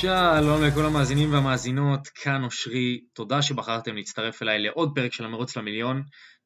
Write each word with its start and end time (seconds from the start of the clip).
שלום 0.00 0.62
לכל 0.62 0.86
המאזינים 0.86 1.32
והמאזינות, 1.32 2.08
כאן 2.08 2.44
אושרי, 2.44 3.04
תודה 3.12 3.42
שבחרתם 3.42 3.96
להצטרף 3.96 4.42
אליי 4.42 4.58
לעוד 4.58 4.92
פרק 4.94 5.12
של 5.12 5.24
המרוץ 5.24 5.56
למיליון 5.56 6.02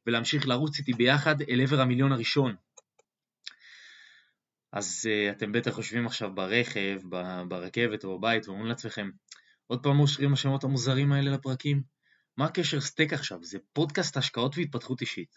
ולהמשיך 0.07 0.49
לרוץ 0.49 0.79
איתי 0.79 0.93
ביחד 0.93 1.43
אל 1.43 1.61
עבר 1.61 1.81
המיליון 1.81 2.13
הראשון. 2.13 2.55
אז 4.73 5.09
uh, 5.09 5.37
אתם 5.37 5.53
בטח 5.53 5.71
חושבים 5.71 6.07
עכשיו 6.07 6.35
ברכב, 6.35 7.01
ברכבת 7.49 8.05
או 8.05 8.19
בבית 8.19 8.49
ואומרים 8.49 8.67
לעצמכם, 8.67 9.11
עוד 9.67 9.83
פעם 9.83 10.01
אושרי 10.01 10.25
עם 10.25 10.33
השמות 10.33 10.65
המוזרים 10.65 11.13
האלה 11.13 11.31
לפרקים? 11.31 11.83
מה 12.37 12.45
הקשר 12.45 12.81
סטייק 12.81 13.13
עכשיו? 13.13 13.39
זה 13.43 13.59
פודקאסט 13.73 14.17
השקעות 14.17 14.59
והתפתחות 14.59 15.01
אישית. 15.01 15.37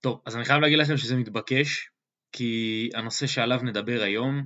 טוב, 0.00 0.22
אז 0.26 0.36
אני 0.36 0.44
חייב 0.44 0.60
להגיד 0.60 0.78
לכם 0.78 0.96
שזה 0.96 1.16
מתבקש, 1.16 1.90
כי 2.32 2.90
הנושא 2.94 3.26
שעליו 3.26 3.60
נדבר 3.62 4.02
היום 4.02 4.44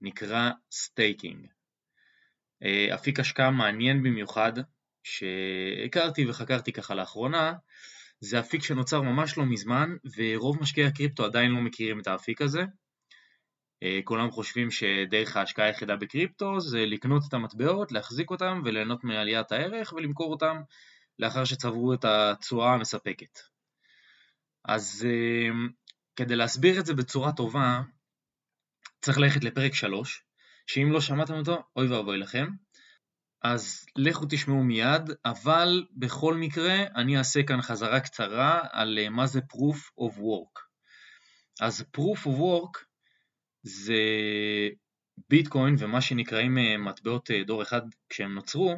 נקרא 0.00 0.50
staking. 0.72 1.55
אה, 2.62 2.94
אפיק 2.94 3.20
השקעה 3.20 3.50
מעניין 3.50 4.02
במיוחד, 4.02 4.52
שהכרתי 5.04 6.30
וחקרתי 6.30 6.72
ככה 6.72 6.94
לאחרונה, 6.94 7.52
זה 8.20 8.40
אפיק 8.40 8.62
שנוצר 8.62 9.02
ממש 9.02 9.38
לא 9.38 9.44
מזמן, 9.44 9.96
ורוב 10.16 10.62
משקיעי 10.62 10.86
הקריפטו 10.86 11.24
עדיין 11.24 11.52
לא 11.52 11.60
מכירים 11.60 12.00
את 12.00 12.06
האפיק 12.06 12.42
הזה. 12.42 12.64
אה, 13.82 14.00
כולם 14.04 14.30
חושבים 14.30 14.70
שדרך 14.70 15.36
ההשקעה 15.36 15.66
היחידה 15.66 15.96
בקריפטו 15.96 16.60
זה 16.60 16.78
לקנות 16.86 17.22
את 17.28 17.34
המטבעות, 17.34 17.92
להחזיק 17.92 18.30
אותם 18.30 18.62
וליהנות 18.64 19.04
מעליית 19.04 19.52
הערך 19.52 19.92
ולמכור 19.92 20.30
אותם 20.30 20.56
לאחר 21.18 21.44
שצברו 21.44 21.94
את 21.94 22.04
התשואה 22.04 22.72
המספקת. 22.72 23.38
אז 24.64 25.06
אה, 25.08 25.48
כדי 26.16 26.36
להסביר 26.36 26.80
את 26.80 26.86
זה 26.86 26.94
בצורה 26.94 27.32
טובה, 27.32 27.80
צריך 29.00 29.18
ללכת 29.18 29.44
לפרק 29.44 29.74
3, 29.74 30.25
שאם 30.66 30.92
לא 30.92 31.00
שמעתם 31.00 31.34
אותו, 31.34 31.62
אוי 31.76 31.86
ואבוי 31.86 32.18
לכם. 32.18 32.46
אז 33.42 33.86
לכו 33.96 34.26
תשמעו 34.28 34.64
מיד, 34.64 35.10
אבל 35.24 35.86
בכל 35.96 36.34
מקרה 36.34 36.84
אני 36.96 37.18
אעשה 37.18 37.42
כאן 37.42 37.62
חזרה 37.62 38.00
קצרה 38.00 38.60
על 38.72 38.98
אה, 38.98 39.08
מה 39.08 39.26
זה 39.26 39.40
Proof 39.40 40.04
of 40.04 40.18
Work. 40.18 40.60
אז 41.60 41.84
Proof 41.96 42.26
of 42.26 42.38
Work 42.38 42.84
זה 43.62 43.94
ביטקוין 45.28 45.74
ומה 45.78 46.00
שנקראים 46.00 46.58
אה, 46.58 46.76
מטבעות 46.78 47.30
אה, 47.30 47.44
דור 47.44 47.62
אחד 47.62 47.82
כשהם 48.08 48.34
נוצרו, 48.34 48.74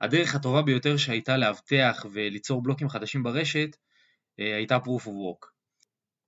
הדרך 0.00 0.34
הטובה 0.34 0.62
ביותר 0.62 0.96
שהייתה 0.96 1.36
לאבטח 1.36 2.06
וליצור 2.12 2.62
בלוקים 2.62 2.88
חדשים 2.88 3.22
ברשת 3.22 3.76
הייתה 4.38 4.76
Proof 4.76 5.02
of 5.02 5.06
Work. 5.06 5.46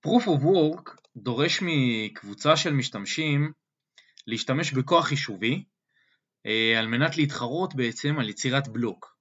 Proof 0.06 0.24
of 0.26 0.42
Work 0.42 0.96
דורש 1.16 1.62
מקבוצה 1.62 2.56
של 2.56 2.72
משתמשים 2.72 3.52
להשתמש 4.26 4.72
בכוח 4.72 5.06
חישובי 5.06 5.64
אה, 6.46 6.78
על 6.78 6.86
מנת 6.86 7.16
להתחרות 7.16 7.74
בעצם 7.74 8.18
על 8.18 8.28
יצירת 8.28 8.68
בלוק. 8.68 9.16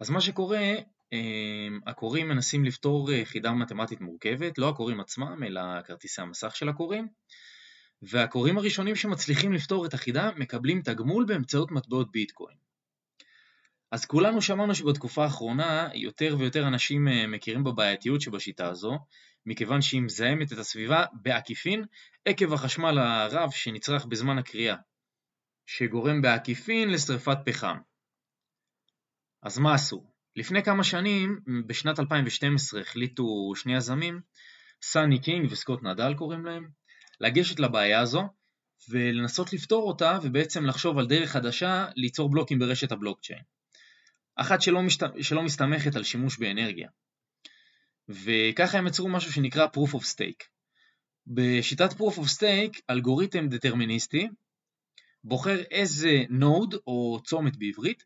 אז 0.00 0.10
מה 0.10 0.20
שקורה, 0.20 0.74
אה, 1.12 1.68
הקוראים 1.86 2.28
מנסים 2.28 2.64
לפתור 2.64 3.12
אה, 3.12 3.24
חידה 3.24 3.52
מתמטית 3.52 4.00
מורכבת, 4.00 4.58
לא 4.58 4.68
הקוראים 4.68 5.00
עצמם 5.00 5.42
אלא 5.46 5.60
כרטיסי 5.82 6.22
המסך 6.22 6.56
של 6.56 6.68
הקוראים, 6.68 7.08
והקוראים 8.02 8.58
הראשונים 8.58 8.96
שמצליחים 8.96 9.52
לפתור 9.52 9.86
את 9.86 9.94
החידה 9.94 10.30
מקבלים 10.36 10.82
תגמול 10.82 11.24
באמצעות 11.24 11.70
מטבעות 11.70 12.12
ביטקוין. 12.12 12.56
אז 13.90 14.04
כולנו 14.04 14.42
שמענו 14.42 14.74
שבתקופה 14.74 15.24
האחרונה 15.24 15.88
יותר 15.94 16.36
ויותר 16.38 16.66
אנשים 16.66 17.08
מכירים 17.28 17.64
בבעייתיות 17.64 18.20
שבשיטה 18.20 18.68
הזו, 18.68 18.98
מכיוון 19.46 19.82
שהיא 19.82 20.00
מזהמת 20.00 20.52
את 20.52 20.58
הסביבה 20.58 21.04
בעקיפין 21.12 21.84
עקב 22.24 22.52
החשמל 22.52 22.98
הרב 22.98 23.50
שנצרך 23.50 24.06
בזמן 24.06 24.38
הקריאה, 24.38 24.76
שגורם 25.66 26.22
בעקיפין 26.22 26.90
לשרפת 26.90 27.38
פחם. 27.44 27.76
אז 29.42 29.58
מה 29.58 29.74
עשו? 29.74 30.12
לפני 30.36 30.62
כמה 30.62 30.84
שנים, 30.84 31.40
בשנת 31.66 32.00
2012, 32.00 32.80
החליטו 32.80 33.52
שני 33.56 33.76
יזמים, 33.76 34.20
סאני 34.82 35.18
קינג 35.18 35.52
וסקוט 35.52 35.82
נדל 35.82 36.14
קוראים 36.14 36.44
להם, 36.46 36.68
לגשת 37.20 37.60
לבעיה 37.60 38.00
הזו 38.00 38.22
ולנסות 38.88 39.52
לפתור 39.52 39.88
אותה 39.88 40.18
ובעצם 40.22 40.66
לחשוב 40.66 40.98
על 40.98 41.06
דרך 41.06 41.30
חדשה 41.30 41.86
ליצור 41.96 42.30
בלוקים 42.30 42.58
ברשת 42.58 42.92
הבלוקצ'יין. 42.92 43.42
אחת 44.36 44.62
שלא, 44.62 44.82
משת... 44.82 45.02
שלא 45.20 45.42
מסתמכת 45.42 45.96
על 45.96 46.02
שימוש 46.02 46.38
באנרגיה. 46.38 46.88
וככה 48.08 48.78
הם 48.78 48.86
יצרו 48.86 49.08
משהו 49.08 49.32
שנקרא 49.32 49.66
Proof 49.66 49.94
of 49.94 50.02
Stake. 50.02 50.44
בשיטת 51.26 51.92
Proof 51.92 52.18
of 52.18 52.38
Stake, 52.38 52.80
אלגוריתם 52.90 53.48
דטרמיניסטי 53.48 54.28
בוחר 55.24 55.62
איזה 55.70 56.22
node 56.30 56.74
או 56.86 57.20
צומת 57.24 57.56
בעברית 57.56 58.04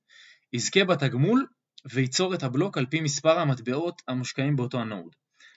יזכה 0.52 0.84
בתגמול 0.84 1.46
וייצור 1.92 2.34
את 2.34 2.42
הבלוק 2.42 2.78
על 2.78 2.86
פי 2.86 3.00
מספר 3.00 3.38
המטבעות 3.38 4.02
המושקעים 4.08 4.56
באותו 4.56 4.80
ה 4.80 4.86
node. 4.86 5.16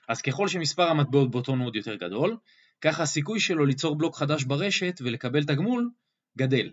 אז 0.09 0.21
ככל 0.21 0.47
שמספר 0.47 0.87
המטבעות 0.87 1.31
באותו 1.31 1.55
node 1.55 1.75
יותר 1.75 1.95
גדול, 1.95 2.37
ככה 2.81 3.03
הסיכוי 3.03 3.39
שלו 3.39 3.65
ליצור 3.65 3.97
בלוק 3.97 4.15
חדש 4.15 4.43
ברשת 4.43 4.99
ולקבל 5.01 5.43
תגמול 5.43 5.89
גדל. 6.37 6.71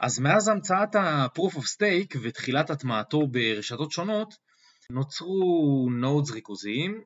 אז 0.00 0.18
מאז 0.18 0.48
המצאת 0.48 0.94
ה-Proof 0.94 1.54
of 1.54 1.62
Stake 1.62 2.18
ותחילת 2.22 2.70
הטמעתו 2.70 3.26
ברשתות 3.26 3.92
שונות, 3.92 4.34
נוצרו 4.92 5.88
nodes 5.90 6.30
ריכוזיים 6.30 7.02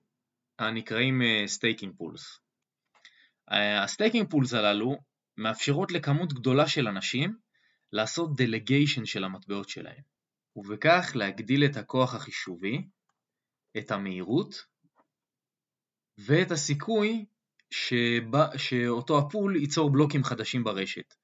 הנקראים 0.58 1.20
staking 1.46 1.94
pools. 1.96 2.38
ה 3.84 3.90
staking 3.90 4.30
pools 4.30 4.54
הללו 4.54 4.96
מאפשרות 5.36 5.92
לכמות 5.92 6.32
גדולה 6.32 6.68
של 6.68 6.88
אנשים 6.88 7.36
לעשות 7.92 8.36
delegation 8.36 9.06
של 9.06 9.24
המטבעות 9.24 9.68
שלהם, 9.68 10.02
ובכך 10.56 11.12
להגדיל 11.14 11.64
את 11.64 11.76
הכוח 11.76 12.14
החישובי, 12.14 12.88
את 13.78 13.90
המהירות 13.90 14.54
ואת 16.18 16.50
הסיכוי 16.50 17.24
שבא, 17.70 18.58
שאותו 18.58 19.18
ה 19.18 19.26
pool 19.26 19.56
ייצור 19.56 19.92
בלוקים 19.92 20.24
חדשים 20.24 20.64
ברשת, 20.64 21.14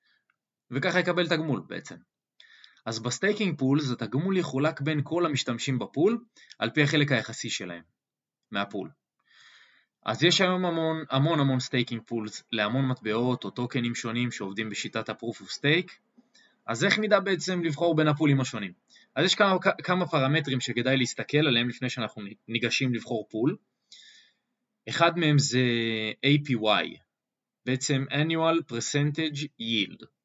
וככה 0.70 1.00
יקבל 1.00 1.28
תגמול 1.28 1.62
בעצם. 1.66 1.96
אז 2.88 2.98
ב 2.98 3.06
staking 3.06 3.58
pools 3.58 3.90
התגמול 3.90 4.36
יחולק 4.36 4.80
בין 4.80 5.00
כל 5.04 5.26
המשתמשים 5.26 5.78
ב 5.78 5.87
pool 5.87 6.24
על 6.58 6.70
פי 6.70 6.82
החלק 6.82 7.12
היחסי 7.12 7.50
שלהם 7.50 7.82
מה 8.50 8.62
pool. 8.62 8.90
אז 10.06 10.22
יש 10.22 10.40
היום 10.40 10.64
המון 10.64 11.04
המון 11.10 11.40
המון 11.40 11.60
staking 11.60 12.02
pools 12.06 12.42
להמון 12.52 12.88
מטבעות 12.88 13.44
או 13.44 13.50
טוקנים 13.50 13.94
שונים 13.94 14.30
שעובדים 14.30 14.70
בשיטת 14.70 15.08
ה-Proof 15.08 15.42
of 15.42 15.58
Stake 15.58 15.92
אז 16.66 16.84
איך 16.84 16.98
נדע 16.98 17.20
בעצם 17.20 17.64
לבחור 17.64 17.96
בין 17.96 18.08
הפולים 18.08 18.40
השונים? 18.40 18.72
אז 19.14 19.24
יש 19.24 19.34
כמה, 19.34 19.58
כמה 19.82 20.06
פרמטרים 20.06 20.60
שכדאי 20.60 20.96
להסתכל 20.96 21.46
עליהם 21.46 21.68
לפני 21.68 21.90
שאנחנו 21.90 22.22
ניגשים 22.48 22.94
לבחור 22.94 23.26
pool 23.30 23.56
אחד 24.88 25.18
מהם 25.18 25.38
זה 25.38 25.60
APY, 26.26 26.98
בעצם 27.66 28.04
annual 28.10 28.72
percentage 28.72 29.46
yield 29.60 30.17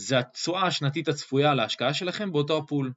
זה 0.00 0.18
התשואה 0.18 0.66
השנתית 0.66 1.08
הצפויה 1.08 1.54
להשקעה 1.54 1.94
שלכם 1.94 2.32
באותו 2.32 2.58
ה 2.58 2.64
pool. 2.64 2.92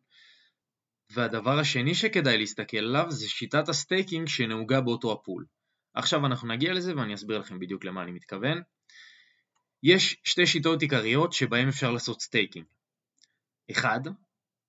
והדבר 1.09 1.59
השני 1.59 1.95
שכדאי 1.95 2.37
להסתכל 2.37 2.77
עליו 2.77 3.05
זה 3.11 3.29
שיטת 3.29 3.69
ה 3.69 3.76
staking 3.76 4.27
שנהוגה 4.27 4.81
באותו 4.81 5.11
ה 5.11 5.17
pool. 5.17 5.45
עכשיו 5.93 6.25
אנחנו 6.25 6.47
נגיע 6.47 6.73
לזה 6.73 6.95
ואני 6.95 7.13
אסביר 7.13 7.39
לכם 7.39 7.59
בדיוק 7.59 7.85
למה 7.85 8.03
אני 8.03 8.11
מתכוון. 8.11 8.61
יש 9.83 10.17
שתי 10.23 10.47
שיטות 10.47 10.81
עיקריות 10.81 11.33
שבהן 11.33 11.67
אפשר 11.67 11.91
לעשות 11.91 12.21
staking. 12.21 12.65
אחד, 13.71 13.99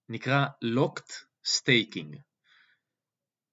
נקרא 0.08 0.46
Locked 0.64 1.12
Staking. 1.46 2.16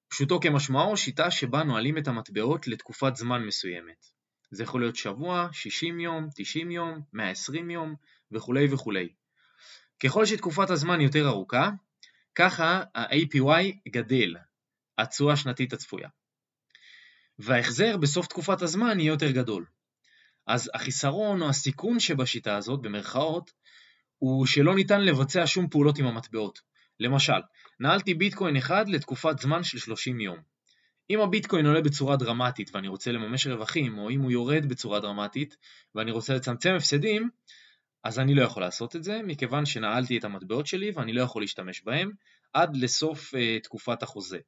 פשוטו 0.07 0.39
כמשמעו 0.39 0.97
שיטה 0.97 1.31
שבה 1.31 1.63
נועלים 1.63 1.97
את 1.97 2.07
המטבעות 2.07 2.67
לתקופת 2.67 3.15
זמן 3.15 3.43
מסוימת. 3.43 4.05
זה 4.51 4.63
יכול 4.63 4.81
להיות 4.81 4.95
שבוע, 4.95 5.47
60 5.51 5.99
יום, 5.99 6.27
90 6.35 6.71
יום, 6.71 7.01
120 7.13 7.69
יום 7.69 7.95
וכולי 8.31 8.73
וכולי. 8.73 9.09
ככל 10.03 10.25
שתקופת 10.25 10.69
הזמן 10.69 11.01
יותר 11.01 11.27
ארוכה, 11.27 11.69
ככה 12.35 12.83
ה-APY 12.95 13.89
גדל, 13.89 14.35
התשואה 14.97 15.33
השנתית 15.33 15.73
הצפויה. 15.73 16.09
וההחזר 17.39 17.97
בסוף 17.97 18.27
תקופת 18.27 18.61
הזמן 18.61 18.99
יהיה 18.99 19.09
יותר 19.09 19.31
גדול. 19.31 19.65
אז 20.47 20.71
החיסרון 20.73 21.41
או 21.41 21.49
הסיכון 21.49 21.99
שבשיטה 21.99 22.57
הזאת, 22.57 22.81
במרכאות, 22.81 23.51
הוא 24.17 24.45
שלא 24.45 24.75
ניתן 24.75 25.01
לבצע 25.01 25.43
שום 25.45 25.69
פעולות 25.69 25.97
עם 25.97 26.05
המטבעות. 26.05 26.61
למשל, 26.99 27.41
נעלתי 27.79 28.13
ביטקוין 28.13 28.55
אחד 28.55 28.89
לתקופת 28.89 29.39
זמן 29.39 29.63
של 29.63 29.77
30 29.77 30.19
יום. 30.19 30.37
אם 31.09 31.19
הביטקוין 31.19 31.65
עולה 31.65 31.81
בצורה 31.81 32.17
דרמטית 32.17 32.75
ואני 32.75 32.87
רוצה 32.87 33.11
לממש 33.11 33.47
רווחים, 33.47 33.97
או 33.97 34.09
אם 34.09 34.21
הוא 34.21 34.31
יורד 34.31 34.65
בצורה 34.69 34.99
דרמטית 34.99 35.57
ואני 35.95 36.11
רוצה 36.11 36.33
לצמצם 36.33 36.73
הפסדים, 36.77 37.29
אז 38.03 38.19
אני 38.19 38.35
לא 38.35 38.41
יכול 38.41 38.63
לעשות 38.63 38.95
את 38.95 39.03
זה, 39.03 39.21
מכיוון 39.23 39.65
שנעלתי 39.65 40.17
את 40.17 40.23
המטבעות 40.23 40.67
שלי 40.67 40.91
ואני 40.91 41.13
לא 41.13 41.21
יכול 41.21 41.43
להשתמש 41.43 41.81
בהם 41.83 42.11
עד 42.53 42.77
לסוף 42.77 43.33
uh, 43.33 43.63
תקופת 43.63 44.03
החוזה. 44.03 44.39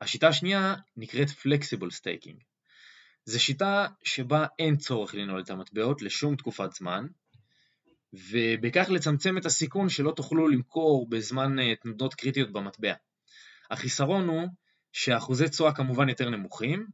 השיטה 0.00 0.28
השנייה 0.28 0.74
נקראת 0.96 1.28
Flexible 1.28 2.00
Staking. 2.00 2.36
זו 3.24 3.42
שיטה 3.42 3.86
שבה 4.04 4.46
אין 4.58 4.76
צורך 4.76 5.14
לנעול 5.14 5.40
את 5.40 5.50
המטבעות 5.50 6.02
לשום 6.02 6.36
תקופת 6.36 6.72
זמן, 6.72 7.06
ובכך 8.12 8.86
לצמצם 8.90 9.38
את 9.38 9.46
הסיכון 9.46 9.88
שלא 9.88 10.12
תוכלו 10.16 10.48
למכור 10.48 11.08
בזמן 11.08 11.58
אה, 11.58 11.76
תנודות 11.76 12.14
קריטיות 12.14 12.52
במטבע. 12.52 12.92
החיסרון 13.70 14.28
הוא 14.28 14.48
שאחוזי 14.92 15.48
תשואה 15.48 15.74
כמובן 15.74 16.08
יותר 16.08 16.30
נמוכים, 16.30 16.86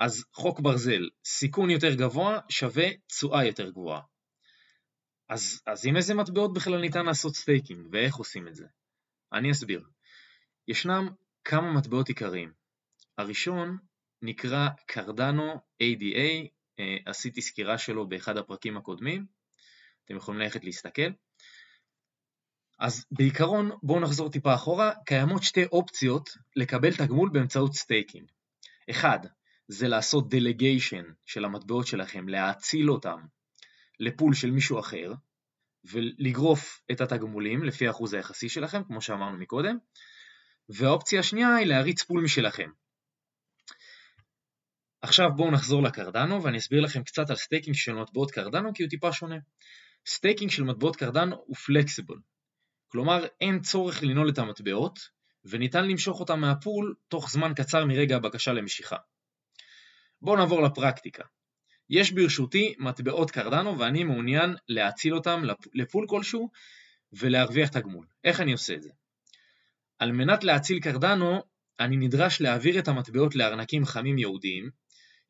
אז 0.00 0.24
חוק 0.32 0.60
ברזל, 0.60 1.08
סיכון 1.24 1.70
יותר 1.70 1.94
גבוה 1.94 2.38
שווה 2.48 2.86
תשואה 3.06 3.44
יותר 3.44 3.70
גבוהה. 3.70 4.00
אז, 5.28 5.62
אז 5.66 5.86
עם 5.86 5.96
איזה 5.96 6.14
מטבעות 6.14 6.54
בכלל 6.54 6.80
ניתן 6.80 7.06
לעשות 7.06 7.36
staking, 7.36 7.88
ואיך 7.92 8.16
עושים 8.16 8.48
את 8.48 8.54
זה? 8.54 8.66
אני 9.32 9.50
אסביר. 9.50 9.84
ישנם 10.68 11.08
כמה 11.44 11.72
מטבעות 11.72 12.08
עיקריים. 12.08 12.52
הראשון 13.18 13.78
נקרא 14.22 14.68
קרדנו 14.86 15.54
ADA, 15.82 16.48
אה, 16.78 16.96
עשיתי 17.06 17.42
סקירה 17.42 17.78
שלו 17.78 18.08
באחד 18.08 18.36
הפרקים 18.36 18.76
הקודמים, 18.76 19.26
אתם 20.04 20.16
יכולים 20.16 20.40
ללכת 20.40 20.64
להסתכל. 20.64 21.10
אז 22.78 23.06
בעיקרון, 23.10 23.70
בואו 23.82 24.00
נחזור 24.00 24.30
טיפה 24.30 24.54
אחורה, 24.54 24.92
קיימות 25.06 25.42
שתי 25.42 25.64
אופציות 25.64 26.30
לקבל 26.56 26.96
תגמול 26.96 27.30
באמצעות 27.32 27.74
staking. 27.74 28.30
אחד, 28.90 29.18
זה 29.72 29.88
לעשות 29.88 30.28
delegation 30.28 31.04
של 31.26 31.44
המטבעות 31.44 31.86
שלכם, 31.86 32.28
להאציל 32.28 32.90
אותם 32.90 33.20
ל 34.00 34.07
pool 34.07 34.34
של 34.34 34.50
מישהו 34.50 34.80
אחר, 34.80 35.12
ולגרוף 35.84 36.82
את 36.92 37.00
התגמולים 37.00 37.64
לפי 37.64 37.86
האחוז 37.86 38.14
היחסי 38.14 38.48
שלכם, 38.48 38.84
כמו 38.84 39.00
שאמרנו 39.00 39.38
מקודם, 39.38 39.76
והאופציה 40.68 41.20
השנייה 41.20 41.54
היא 41.54 41.66
להריץ 41.66 42.02
pool 42.02 42.22
משלכם. 42.22 42.70
עכשיו 45.02 45.30
בואו 45.36 45.50
נחזור 45.50 45.82
לקרדנו 45.82 46.42
ואני 46.42 46.58
אסביר 46.58 46.80
לכם 46.80 47.02
קצת 47.02 47.30
על 47.30 47.36
staking 47.36 47.76
של 47.76 47.92
מטבעות 47.92 48.30
קרדנו 48.30 48.74
כי 48.74 48.82
הוא 48.82 48.90
טיפה 48.90 49.12
שונה. 49.12 49.38
staking 50.06 50.50
של 50.50 50.62
מטבעות 50.62 50.96
קרדנו 50.96 51.36
הוא 51.46 51.56
flexible, 51.56 52.20
כלומר 52.88 53.26
אין 53.40 53.60
צורך 53.60 54.02
לנעול 54.02 54.28
את 54.28 54.38
המטבעות 54.38 54.98
וניתן 55.44 55.88
למשוך 55.88 56.20
אותם 56.20 56.40
מה 56.40 56.58
pool 56.58 56.94
תוך 57.08 57.30
זמן 57.30 57.52
קצר 57.56 57.84
מרגע 57.84 58.16
הבקשה 58.16 58.52
למשיכה. 58.52 58.96
בואו 60.22 60.36
נעבור 60.36 60.62
לפרקטיקה. 60.62 61.24
יש 61.90 62.12
ברשותי 62.12 62.74
מטבעות 62.78 63.30
קרדנו 63.30 63.78
ואני 63.78 64.04
מעוניין 64.04 64.54
להאציל 64.68 65.14
אותם 65.14 65.42
לפול 65.74 66.06
כלשהו 66.08 66.50
ולהרוויח 67.12 67.68
תגמול. 67.68 68.06
איך 68.24 68.40
אני 68.40 68.52
עושה 68.52 68.74
את 68.74 68.82
זה? 68.82 68.90
על 69.98 70.12
מנת 70.12 70.44
להציל 70.44 70.80
קרדנו, 70.80 71.42
אני 71.80 71.96
נדרש 71.96 72.40
להעביר 72.40 72.78
את 72.78 72.88
המטבעות 72.88 73.34
לארנקים 73.34 73.84
חמים 73.84 74.18
ייעודיים. 74.18 74.70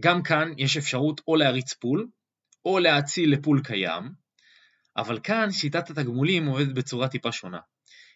גם 0.00 0.22
כאן 0.22 0.52
יש 0.58 0.76
אפשרות 0.76 1.20
או 1.28 1.36
להריץ 1.36 1.72
pool, 1.72 2.08
או 2.64 2.78
להאציל 2.78 3.32
ל 3.32 3.38
pool 3.38 3.60
קיים, 3.64 4.10
אבל 4.96 5.18
כאן 5.22 5.50
שיטת 5.50 5.90
התגמולים 5.90 6.46
עובדת 6.46 6.74
בצורה 6.74 7.08
טיפה 7.08 7.32
שונה. 7.32 7.58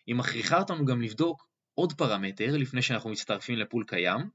היא 0.07 0.15
מכריחה 0.15 0.59
אותנו 0.59 0.85
גם 0.85 1.03
לבדוק 1.03 1.49
עוד 1.75 1.93
פרמטר 1.93 2.57
לפני 2.57 2.83
שאנחנו 2.83 3.11
מצטרפים 3.11 3.59
לפול 3.59 3.85
קיים, 3.87 4.31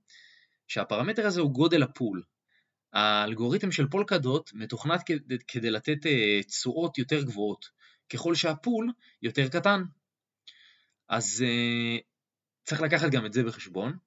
שהפרמטר 0.67 1.27
הזה 1.27 1.41
הוא 1.41 1.51
גודל 1.51 1.83
הפול. 1.83 2.23
האלגוריתם 2.93 3.71
של 3.71 3.87
פולקדוט 3.87 4.51
מתוכנת 4.53 5.01
כדי, 5.47 5.69
לתת 5.71 6.05
אה, 6.05 6.43
תשואות 6.43 6.97
יותר 6.97 7.23
גבוהות, 7.23 7.65
ככל 8.09 8.35
שהפול 8.35 8.91
יותר 9.21 9.47
קטן. 9.47 9.83
אז 11.09 11.43
אה, 11.47 11.97
צריך 12.63 12.81
לקחת 12.81 13.11
גם 13.11 13.25
את 13.25 13.33
זה 13.33 13.43
בחשבון, 13.43 13.97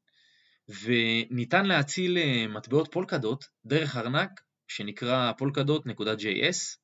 וניתן 0.69 1.67
להציל 1.67 2.19
אה, 2.19 2.47
מטבעות 2.49 2.89
פולקדוט 2.93 3.45
דרך 3.67 3.97
ארנק 3.97 4.41
שנקרא 4.69 5.33
polkadot.js. 5.41 6.77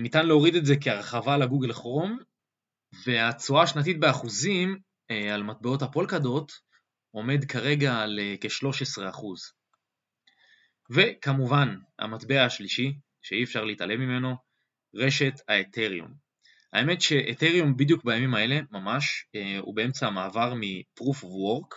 ניתן 0.00 0.26
להוריד 0.26 0.54
את 0.54 0.66
זה 0.66 0.74
כהרחבה 0.80 1.36
לגוגל 1.36 1.72
כרום, 1.72 2.18
והתשואה 3.06 3.62
השנתית 3.62 4.00
באחוזים 4.00 4.78
על 5.08 5.42
מטבעות 5.42 5.82
הפולקדוט 5.82 6.52
עומד 7.10 7.44
כרגע 7.44 7.96
על 7.96 8.18
כ-13%. 8.40 9.59
וכמובן, 10.90 11.76
המטבע 11.98 12.44
השלישי, 12.44 12.92
שאי 13.22 13.44
אפשר 13.44 13.64
להתעלם 13.64 14.00
ממנו, 14.00 14.36
רשת 14.94 15.40
האתריום. 15.48 16.14
האמת 16.72 17.00
שאתריום 17.00 17.76
בדיוק 17.76 18.04
בימים 18.04 18.34
האלה, 18.34 18.60
ממש, 18.70 19.26
אה, 19.34 19.58
הוא 19.58 19.76
באמצע 19.76 20.06
המעבר 20.06 20.54
מ-proof 20.54 21.16
of 21.16 21.24
work 21.24 21.76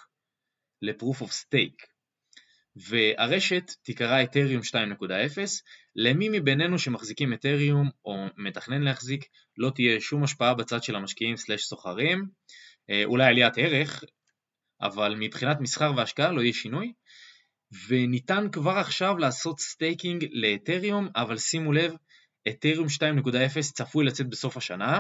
ל-proof 0.82 1.22
of 1.22 1.29
stake. 1.29 1.86
והרשת 2.75 3.72
תיקרא 3.84 4.24
אתריום 4.24 4.62
2.0, 4.63 4.77
למי 5.96 6.29
מבינינו 6.32 6.79
שמחזיקים 6.79 7.34
אתריום 7.34 7.89
או 8.05 8.25
מתכנן 8.38 8.82
להחזיק, 8.82 9.25
לא 9.58 9.72
תהיה 9.75 10.01
שום 10.01 10.24
השפעה 10.24 10.53
בצד 10.53 10.84
של 10.84 10.96
המשקיעים/סוחרים, 10.96 12.25
אה, 12.89 13.03
אולי 13.05 13.25
עליית 13.25 13.53
ערך, 13.58 14.03
אבל 14.82 15.15
מבחינת 15.20 15.58
מסחר 15.60 15.91
והשקעה 15.98 16.32
לא 16.32 16.41
יהיה 16.41 16.53
שינוי, 16.53 16.93
וניתן 17.88 18.48
כבר 18.51 18.72
עכשיו 18.72 19.18
לעשות 19.18 19.60
staking 19.60 20.25
לאתריום, 20.32 21.08
אבל 21.15 21.38
שימו 21.38 21.72
לב, 21.72 21.96
אתריום 22.48 22.88
2.0 22.88 23.62
צפוי 23.74 24.06
לצאת 24.06 24.30
בסוף 24.30 24.58
השנה, 24.58 25.00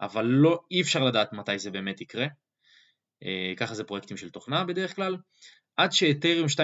אבל 0.00 0.24
לא, 0.24 0.60
אי 0.70 0.82
אפשר 0.82 1.04
לדעת 1.04 1.32
מתי 1.32 1.58
זה 1.58 1.70
באמת 1.70 2.00
יקרה. 2.00 2.26
אה, 3.24 3.52
ככה 3.56 3.74
זה 3.74 3.84
פרויקטים 3.84 4.16
של 4.16 4.30
תוכנה 4.30 4.64
בדרך 4.64 4.96
כלל. 4.96 5.16
עד 5.76 5.92
שאתריום 5.92 6.46
2.0 6.46 6.60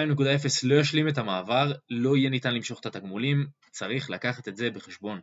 לא 0.63 0.75
ישלים 0.75 1.07
את 1.07 1.17
המעבר, 1.17 1.71
לא 1.89 2.17
יהיה 2.17 2.29
ניתן 2.29 2.53
למשוך 2.53 2.79
את 2.79 2.85
התגמולים, 2.85 3.47
צריך 3.71 4.09
לקחת 4.09 4.47
את 4.47 4.57
זה 4.57 4.69
בחשבון. 4.69 5.21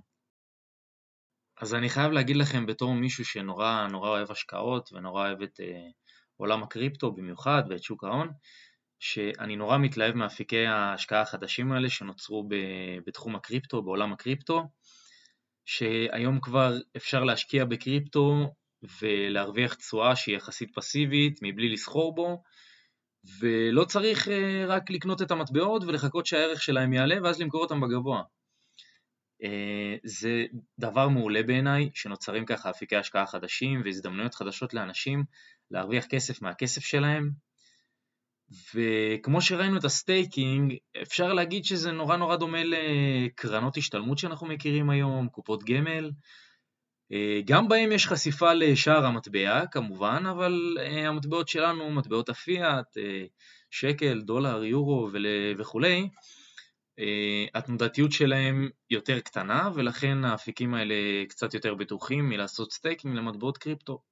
אז 1.61 1.75
אני 1.75 1.89
חייב 1.89 2.13
להגיד 2.13 2.37
לכם 2.37 2.67
בתור 2.67 2.95
מישהו 2.95 3.25
שנורא 3.25 3.87
נורא 3.91 4.09
אוהב 4.09 4.31
השקעות 4.31 4.93
ונורא 4.93 5.27
אוהב 5.29 5.43
את 5.43 5.61
אה, 5.61 5.89
עולם 6.37 6.63
הקריפטו 6.63 7.13
במיוחד 7.13 7.63
ואת 7.71 7.83
שוק 7.83 8.05
ההון, 8.05 8.29
שאני 8.99 9.57
נורא 9.57 9.79
מתלהב 9.79 10.15
מאפיקי 10.15 10.67
ההשקעה 10.67 11.21
החדשים 11.21 11.73
האלה 11.73 11.91
שנוצרו 11.91 12.49
בתחום 13.07 13.37
הקריפטו, 13.37 13.83
בעולם 13.83 14.13
הקריפטו, 14.13 14.63
שהיום 15.65 16.41
כבר 16.41 16.77
אפשר 16.97 17.25
להשקיע 17.25 17.65
בקריפטו 17.65 18.55
ולהרוויח 19.01 19.75
תשואה 19.75 20.17
שהיא 20.17 20.37
יחסית 20.37 20.75
פסיבית 20.75 21.39
מבלי 21.43 21.73
לסחור 21.73 22.15
בו, 22.15 22.43
ולא 23.41 23.85
צריך 23.85 24.29
אה, 24.29 24.65
רק 24.67 24.91
לקנות 24.91 25.23
את 25.23 25.31
המטבעות 25.31 25.85
ולחכות 25.85 26.27
שהערך 26.27 26.63
שלהם 26.63 26.93
יעלה 26.93 27.17
ואז 27.23 27.41
למכור 27.41 27.61
אותם 27.61 27.81
בגבוה. 27.81 28.23
אה, 29.43 29.97
זה 30.05 30.45
דבר 30.79 31.09
מעולה 31.09 31.43
בעיניי, 31.43 31.91
שנוצרים 31.95 32.47
ככה 32.47 32.71
אפיקי 32.71 32.97
השקעה 32.97 33.27
חדשים 33.27 33.83
והזדמנויות 33.85 34.35
חדשות 34.35 34.75
לאנשים 34.75 35.25
להרוויח 35.71 36.07
כסף 36.07 36.43
מהכסף 36.43 36.85
שלהם. 36.85 37.31
וכמו 38.75 39.41
שראינו 39.41 39.77
את 39.77 39.85
ה 39.85 39.95
staking, 39.95 40.75
אפשר 41.03 41.33
להגיד 41.33 41.65
שזה 41.65 41.93
נורא 41.93 42.17
נורא 42.17 42.37
דומה 42.37 42.59
לקרנות 42.65 43.77
השתלמות 43.77 44.19
שאנחנו 44.19 44.47
מכירים 44.47 44.91
היום, 44.91 45.29
קופות 45.29 45.65
גמל. 45.65 46.11
אה, 47.13 47.41
גם 47.45 47.69
בהם 47.69 47.93
יש 47.93 48.07
חשיפה 48.07 48.53
לשער 48.53 49.07
המטבע 49.07 49.67
כמובן, 49.67 50.25
אבל 50.31 50.77
אה, 50.81 51.09
המטבעות 51.09 51.49
שלנו, 51.49 51.91
מטבעות 51.91 52.29
הפיאט, 52.29 52.97
שקל, 53.71 54.21
דולר, 54.21 54.65
יורו 54.65 55.09
וכולי, 55.59 56.09
אה, 56.99 57.45
התנודתיות 57.55 58.13
שלהם 58.13 58.69
יותר 58.91 59.21
קטנה 59.21 59.71
ולכן 59.75 60.25
האפיקים 60.25 60.75
האלה 60.75 60.95
קצת 61.29 61.55
יותר 61.55 61.75
בטוחים 61.75 62.29
מלעשות 62.29 62.73
staking 62.73 63.17
למטבעות 63.17 63.59
קריפטו. 63.59 64.03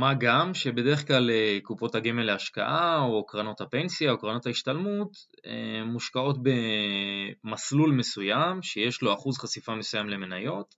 מה 0.00 0.14
גם 0.14 0.54
שבדרך 0.54 1.06
כלל 1.06 1.30
אה, 1.30 1.58
קופות 1.62 1.94
הגמל 1.94 2.22
להשקעה 2.22 3.02
או 3.02 3.26
קרנות 3.26 3.60
הפנסיה 3.60 4.12
או 4.12 4.18
קרנות 4.18 4.46
ההשתלמות 4.46 5.10
אה, 5.46 5.84
מושקעות 5.84 6.36
במסלול 7.44 7.92
מסוים 7.92 8.62
שיש 8.62 9.02
לו 9.02 9.14
אחוז 9.14 9.38
חשיפה 9.38 9.74
מסוים 9.74 10.08
למניות 10.08 10.74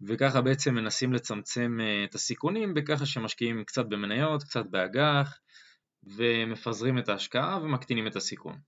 וככה 0.00 0.40
בעצם 0.40 0.74
מנסים 0.74 1.12
לצמצם 1.12 1.78
את 2.04 2.14
הסיכונים 2.14 2.74
בככה 2.74 3.06
שמשקיעים 3.06 3.64
קצת 3.64 3.86
במניות, 3.86 4.42
קצת 4.42 4.66
באג"ח 4.70 5.38
ומפזרים 6.04 6.98
את 6.98 7.08
ההשקעה 7.08 7.58
ומקטינים 7.62 8.06
את 8.06 8.16
הסיכון. 8.16 8.58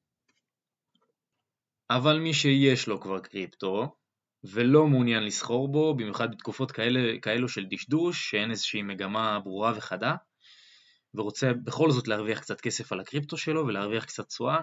אבל 1.91 2.19
מי 2.19 2.35
שיש 2.35 2.89
לו 2.89 3.01
כבר 3.01 3.19
קריפטו 3.19 3.97
ולא 4.45 4.87
מעוניין 4.87 5.25
לסחור 5.25 5.73
בו, 5.73 5.95
במיוחד 5.95 6.31
בתקופות 6.31 6.73
כאלה, 6.73 7.19
כאלו 7.23 7.49
של 7.49 7.67
דשדוש, 7.71 8.31
שאין 8.31 8.51
איזושהי 8.51 8.83
מגמה 8.83 9.41
ברורה 9.41 9.73
וחדה, 9.77 10.15
ורוצה 11.15 11.53
בכל 11.53 11.91
זאת 11.91 12.09
להרוויח 12.09 12.41
קצת 12.41 12.61
כסף 12.61 12.93
על 12.93 13.01
הקריפטו 13.01 13.37
שלו 13.37 13.67
ולהרוויח 13.67 14.05
קצת 14.05 14.29
תשואה, 14.29 14.61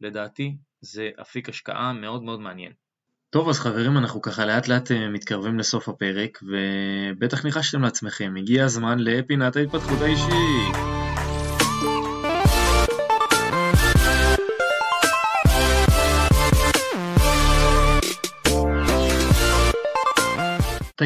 לדעתי 0.00 0.56
זה 0.80 1.10
אפיק 1.20 1.48
השקעה 1.48 1.92
מאוד 1.92 2.22
מאוד 2.22 2.40
מעניין. 2.40 2.72
טוב, 3.30 3.48
אז 3.48 3.60
חברים, 3.60 3.98
אנחנו 3.98 4.22
ככה 4.22 4.46
לאט 4.46 4.68
לאט 4.68 4.90
אה, 4.90 5.08
מתקרבים 5.08 5.58
לסוף 5.58 5.88
הפרק, 5.88 6.38
ובטח 6.42 7.44
ניחשתם 7.44 7.82
לעצמכם, 7.82 8.34
הגיע 8.38 8.64
הזמן 8.64 8.98
לפינת 8.98 9.56
ההתפתחות 9.56 10.00
האישית. 10.00 11.01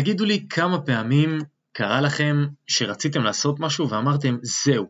תגידו 0.00 0.24
לי 0.24 0.46
כמה 0.50 0.80
פעמים 0.80 1.38
קרה 1.72 2.00
לכם 2.00 2.46
שרציתם 2.66 3.22
לעשות 3.22 3.60
משהו 3.60 3.90
ואמרתם 3.90 4.36
זהו, 4.42 4.86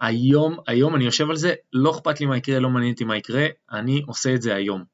היום, 0.00 0.56
היום 0.66 0.94
אני 0.94 1.04
יושב 1.04 1.30
על 1.30 1.36
זה, 1.36 1.54
לא 1.72 1.90
אכפת 1.90 2.20
לי 2.20 2.26
מה 2.26 2.36
יקרה, 2.36 2.58
לא 2.58 2.70
מעניין 2.70 2.92
אותי 2.92 3.04
מה 3.04 3.16
יקרה, 3.16 3.46
אני 3.72 4.02
עושה 4.06 4.34
את 4.34 4.42
זה 4.42 4.54
היום. 4.54 4.84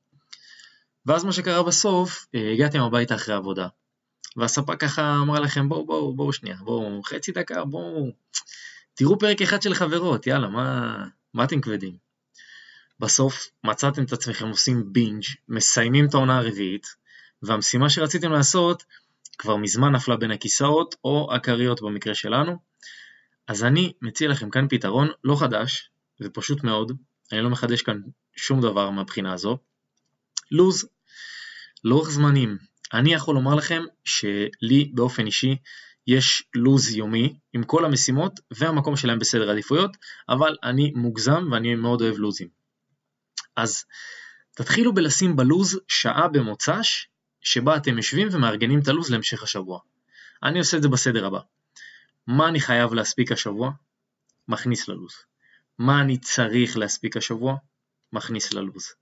ואז 1.07 1.25
מה 1.25 1.33
שקרה 1.33 1.63
בסוף, 1.63 2.27
אה, 2.35 2.53
הגעתם 2.53 2.81
הביתה 2.81 3.15
אחרי 3.15 3.35
עבודה, 3.35 3.69
והספק 4.37 4.81
ככה 4.81 5.17
אמר 5.23 5.41
לכם 5.41 5.69
בואו 5.69 5.87
בואו 5.87 6.15
בואו 6.15 6.33
שנייה, 6.33 6.57
בואו 6.57 7.03
חצי 7.03 7.33
דקה, 7.33 7.65
בואו 7.65 8.11
תראו 8.95 9.19
פרק 9.19 9.43
אחד 9.43 9.63
של 9.63 9.75
חברות, 9.75 10.27
יאללה, 10.27 10.49
מה, 10.49 10.97
מה 11.35 11.45
אתם 11.45 11.61
כבדים? 11.61 11.97
בסוף 13.01 13.51
מצאתם 13.65 14.05
את 14.05 14.13
עצמכם 14.13 14.49
עושים 14.49 14.93
בינג', 14.93 15.25
מסיימים 15.49 16.07
את 16.07 16.15
העונה 16.15 16.39
הרביעית, 16.39 16.87
והמשימה 17.43 17.91
שרציתם 17.91 18.33
לעשות 18.33 18.85
כבר 19.41 19.57
מזמן 19.57 19.93
נפלה 19.93 20.17
בין 20.17 20.31
הכיסאות, 20.31 20.95
או 21.05 21.35
הכריות 21.35 21.83
במקרה 21.83 22.15
שלנו. 22.15 22.57
אז 23.49 23.65
אני 23.65 23.93
מציע 24.03 24.29
לכם 24.29 24.51
כאן 24.51 24.67
פתרון 24.69 25.09
לא 25.25 25.37
חדש, 25.41 25.91
ופשוט 26.21 26.65
מאוד, 26.65 26.93
אני 27.33 27.41
לא 27.41 27.51
מחדש 27.51 27.83
כאן 27.83 28.01
שום 28.37 28.61
דבר 28.61 28.91
מהבחינה 28.91 29.33
הזו. 29.33 29.59
לוז, 30.51 30.89
לאורך 31.85 32.11
זמנים. 32.11 32.59
אני 32.93 33.15
יכול 33.15 33.35
לומר 33.35 33.55
לכם 33.55 33.83
שלי 34.05 34.91
באופן 34.95 35.27
אישי 35.27 35.57
יש 36.07 36.43
לוז 36.55 36.91
יומי 36.91 37.35
עם 37.53 37.65
כל 37.65 37.85
המשימות 37.85 38.41
והמקום 38.51 38.97
שלהם 38.97 39.19
בסדר 39.19 39.51
עדיפויות, 39.51 39.97
אבל 40.29 40.57
אני 40.63 40.93
מוגזם 40.95 41.49
ואני 41.53 41.75
מאוד 41.75 42.03
אוהב 42.03 42.17
לוזים. 42.19 42.49
אז 43.57 43.85
תתחילו 44.57 44.95
בלשים 44.95 45.37
בלוז 45.37 45.81
שעה 45.89 46.29
במוצ"ש 46.29 47.10
שבה 47.41 47.77
אתם 47.77 47.97
יושבים 47.97 48.29
ומארגנים 48.33 48.81
את 48.81 48.89
הלו"ז 48.89 49.11
להמשך 49.11 49.43
השבוע. 49.43 49.81
אני 50.43 50.59
עושה 50.59 50.77
את 50.77 50.83
זה 50.83 50.89
בסדר 50.89 51.27
הבא. 51.27 51.41
מה 52.27 52.49
אני 52.49 52.61
חייב 52.61 52.95
להספיק 52.95 53.33
השבוע? 53.33 53.71
מכניס 54.49 54.89
ללו"ז. 54.89 55.13
מה 55.79 56.01
אני 56.01 56.19
צריך 56.19 56.77
להספיק 56.77 57.17
השבוע? 57.17 57.57
מכניס 58.13 58.53
ללו"ז. 58.53 58.93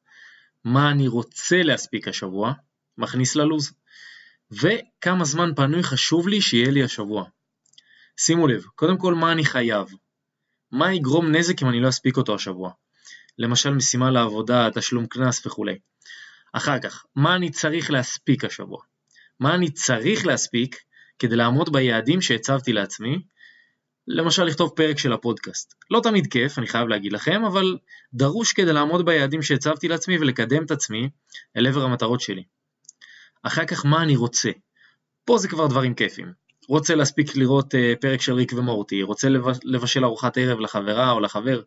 מה 0.64 0.90
אני 0.90 1.09
רוצה 1.09 1.62
להספיק 1.62 2.09
השבוע? 2.09 2.52
מכניס 2.99 3.37
ללו"ז. 3.37 3.73
וכמה 4.50 5.25
זמן 5.25 5.54
פנוי 5.57 5.83
חשוב 5.83 6.28
לי 6.28 6.40
שיהיה 6.40 6.71
לי 6.71 6.83
השבוע. 6.83 7.25
שימו 8.16 8.47
לב, 8.47 8.64
קודם 8.75 8.99
כל 8.99 9.14
מה 9.14 9.33
אני 9.33 9.45
חייב. 9.45 9.88
מה 10.71 10.95
יגרום 10.95 11.33
נזק 11.33 11.62
אם 11.62 11.68
אני 11.68 11.80
לא 11.80 11.88
אספיק 11.88 12.16
אותו 12.16 12.35
השבוע? 12.35 12.71
למשל 13.38 13.71
משימה 13.71 14.11
לעבודה, 14.11 14.68
תשלום 14.75 15.07
קנס 15.07 15.47
וכולי. 15.47 15.78
אחר 16.52 16.78
כך, 16.78 17.04
מה 17.16 17.36
אני 17.36 17.50
צריך 17.50 17.90
להספיק 17.90 18.44
השבוע? 18.44 18.78
מה 19.40 19.54
אני 19.54 19.70
צריך 19.70 20.26
להספיק 20.26 20.76
כדי 21.18 21.36
לעמוד 21.36 21.72
ביעדים 21.72 22.20
שהצבתי 22.20 22.72
לעצמי? 22.72 23.22
למשל 24.06 24.44
לכתוב 24.44 24.72
פרק 24.76 24.98
של 24.98 25.12
הפודקאסט. 25.12 25.74
לא 25.90 26.00
תמיד 26.02 26.26
כיף, 26.26 26.58
אני 26.58 26.66
חייב 26.66 26.88
להגיד 26.88 27.12
לכם, 27.12 27.44
אבל 27.44 27.78
דרוש 28.12 28.52
כדי 28.52 28.72
לעמוד 28.72 29.04
ביעדים 29.04 29.42
שהצבתי 29.42 29.88
לעצמי 29.88 30.18
ולקדם 30.18 30.64
את 30.64 30.70
עצמי 30.70 31.08
אל 31.56 31.66
עבר 31.66 31.82
המטרות 31.82 32.20
שלי. 32.20 32.44
אחר 33.42 33.64
כך, 33.64 33.86
מה 33.86 34.02
אני 34.02 34.16
רוצה? 34.16 34.50
פה 35.24 35.38
זה 35.38 35.48
כבר 35.48 35.66
דברים 35.66 35.94
כיפים. 35.94 36.32
רוצה 36.68 36.94
להספיק 36.94 37.36
לראות 37.36 37.74
uh, 37.74 37.78
פרק 38.00 38.20
של 38.20 38.32
ריק 38.32 38.52
ומורטי, 38.52 39.02
רוצה 39.02 39.28
לבשל 39.64 40.04
ארוחת 40.04 40.38
ערב 40.38 40.60
לחברה 40.60 41.10
או 41.10 41.20
לחבר. 41.20 41.62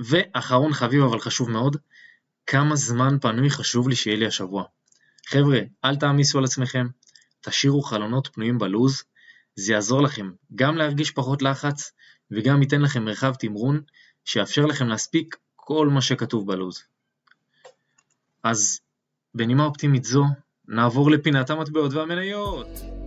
ואחרון 0.00 0.72
חביב 0.72 1.02
אבל 1.02 1.20
חשוב 1.20 1.50
מאוד, 1.50 1.76
כמה 2.46 2.76
זמן 2.76 3.18
פנוי 3.20 3.50
חשוב 3.50 3.88
לי 3.88 3.96
שיהיה 3.96 4.16
לי 4.16 4.26
השבוע. 4.26 4.64
חבר'ה, 5.26 5.58
אל 5.84 5.96
תעמיסו 5.96 6.38
על 6.38 6.44
עצמכם, 6.44 6.86
תשאירו 7.40 7.82
חלונות 7.82 8.28
פנויים 8.32 8.58
בלוז, 8.58 9.02
זה 9.54 9.72
יעזור 9.72 10.02
לכם 10.02 10.30
גם 10.54 10.76
להרגיש 10.76 11.10
פחות 11.10 11.42
לחץ 11.42 11.92
וגם 12.30 12.62
ייתן 12.62 12.80
לכם 12.80 13.04
מרחב 13.04 13.34
תמרון 13.34 13.80
שיאפשר 14.24 14.66
לכם 14.66 14.88
להספיק 14.88 15.36
כל 15.56 15.88
מה 15.88 16.02
שכתוב 16.02 16.46
בלוז. 16.46 16.82
אז 18.42 18.80
בנימה 19.34 19.64
אופטימית 19.64 20.04
זו, 20.04 20.24
נעבור 20.68 21.10
לפינת 21.10 21.50
המטבעות 21.50 21.92
והמניות. 21.92 22.99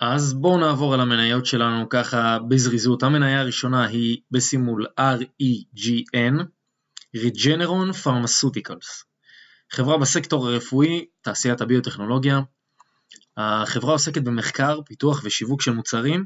אז 0.00 0.34
בואו 0.34 0.58
נעבור 0.58 0.94
על 0.94 1.00
המניות 1.00 1.46
שלנו 1.46 1.88
ככה 1.88 2.38
בזריזות. 2.48 3.02
המניה 3.02 3.40
הראשונה 3.40 3.86
היא 3.86 4.18
בסימול 4.30 4.86
REGN, 5.00 6.42
Regeneron 7.16 8.04
Pharmaceuticals. 8.04 9.04
חברה 9.72 9.98
בסקטור 9.98 10.48
הרפואי, 10.48 11.06
תעשיית 11.22 11.60
הביוטכנולוגיה. 11.60 12.40
החברה 13.36 13.92
עוסקת 13.92 14.22
במחקר, 14.22 14.80
פיתוח 14.86 15.20
ושיווק 15.24 15.62
של 15.62 15.72
מוצרים 15.72 16.24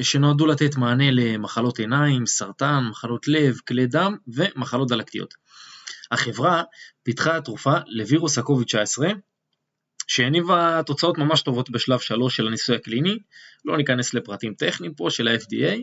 שנועדו 0.00 0.46
לתת 0.46 0.76
מענה 0.76 1.10
למחלות 1.10 1.78
עיניים, 1.78 2.26
סרטן, 2.26 2.84
מחלות 2.90 3.28
לב, 3.28 3.58
כלי 3.68 3.86
דם 3.86 4.16
ומחלות 4.28 4.88
דלקתיות. 4.88 5.34
החברה 6.10 6.62
פיתחה 7.02 7.40
תרופה 7.40 7.74
לווירוס 7.86 8.38
הקוביד-19 8.38 8.98
שהניבה 10.08 10.80
תוצאות 10.86 11.18
ממש 11.18 11.42
טובות 11.42 11.70
בשלב 11.70 12.00
3 12.00 12.36
של 12.36 12.46
הניסוי 12.46 12.76
הקליני, 12.76 13.18
לא 13.64 13.76
ניכנס 13.76 14.14
לפרטים 14.14 14.54
טכניים 14.54 14.94
פה 14.94 15.10
של 15.10 15.28
ה-FDA, 15.28 15.82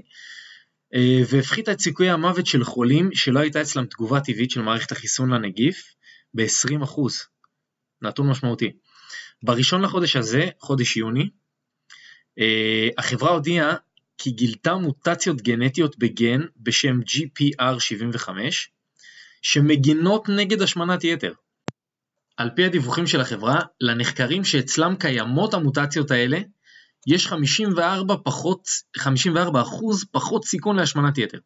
אה, 0.96 1.22
והפחיתה 1.30 1.72
את 1.72 1.80
סיכויי 1.80 2.10
המוות 2.10 2.46
של 2.46 2.64
חולים 2.64 3.10
שלא 3.14 3.40
הייתה 3.40 3.62
אצלם 3.62 3.86
תגובה 3.86 4.20
טבעית 4.20 4.52
של 4.52 4.62
מערכת 4.62 4.92
החיסון 4.92 5.34
לנגיף 5.34 5.96
ב-20%, 6.34 7.02
נתון 8.02 8.30
משמעותי. 8.30 8.72
בראשון 9.44 9.82
לחודש 9.82 10.16
הזה, 10.16 10.50
חודש 10.60 10.98
יוני, 10.98 11.30
אה, 12.40 12.90
החברה 12.98 13.32
הודיעה 13.32 13.76
כי 14.18 14.32
גילתה 14.32 14.76
מוטציות 14.76 15.42
גנטיות 15.42 15.98
בגן 15.98 16.42
בשם 16.58 17.00
GPR75, 17.02 18.30
שמגינות 19.42 20.30
נגד 20.30 20.62
השמנת 20.62 21.04
יתר. 21.04 21.34
על 22.38 22.50
פי 22.56 22.66
הדיווחים 22.66 23.08
של 23.08 23.22
החברה, 23.22 23.62
לנחקרים 23.82 24.44
שאצלם 24.44 24.96
קיימות 24.96 25.54
המוטציות 25.54 26.12
האלה, 26.12 26.40
יש 27.08 27.28
54 27.28 28.16
פחות, 28.24 28.68
54 28.98 29.62
אחוז 29.62 30.06
פחות 30.12 30.46
סיכון 30.46 30.76
להשמנת 30.76 31.18
יתר. 31.18 31.40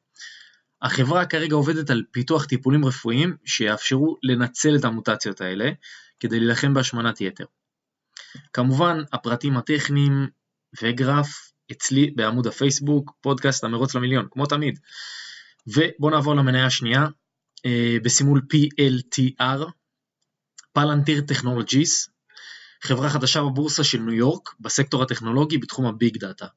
החברה 0.82 1.26
כרגע 1.26 1.56
עובדת 1.56 1.90
על 1.90 2.04
פיתוח 2.12 2.46
טיפולים 2.46 2.86
רפואיים 2.86 3.36
שיאפשרו 3.46 4.18
לנצל 4.24 4.76
את 4.76 4.86
המוטציות 4.86 5.42
האלה 5.42 5.72
כדי 6.20 6.40
להילחם 6.40 6.74
בהשמנת 6.74 7.22
יתר. 7.22 7.46
כמובן, 8.54 9.02
הפרטים 9.14 9.58
הטכניים 9.58 10.28
וגרף 10.82 11.52
אצלי 11.72 12.12
בעמוד 12.16 12.48
הפייסבוק, 12.48 13.12
פודקאסט 13.22 13.64
המרוץ 13.64 13.96
למיליון, 13.96 14.28
כמו 14.32 14.46
תמיד. 14.46 14.80
ובואו 15.68 16.12
נעבור 16.12 16.36
למניה 16.36 16.66
השנייה, 16.66 17.08
אה, 17.66 17.98
בסימול 18.04 18.42
PLTR, 18.54 19.66
Palantir 20.74 21.22
Technologies, 21.22 22.10
חברה 22.82 23.10
חדשה 23.10 23.42
בבורסה 23.42 23.84
של 23.84 24.00
ניו 24.00 24.14
יורק, 24.14 24.50
בסקטור 24.60 25.04
הטכנולוגי 25.04 25.58
בתחום 25.58 25.86
הביג 25.86 26.18
דאטה. 26.18 26.48